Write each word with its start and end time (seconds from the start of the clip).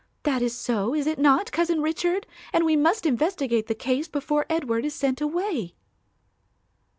That 0.23 0.41
is 0.41 0.57
so, 0.57 0.95
is 0.95 1.05
it 1.05 1.19
not, 1.19 1.51
Cousin 1.51 1.79
Richard? 1.79 2.25
and 2.51 2.65
we 2.65 2.75
must 2.75 3.05
investigate 3.05 3.67
the 3.67 3.75
case 3.75 4.07
before 4.07 4.47
Edward 4.49 4.83
is 4.83 4.95
sent 4.95 5.21
away." 5.21 5.75